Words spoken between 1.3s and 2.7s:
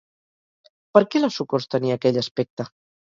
Socors tenia aquell aspecte?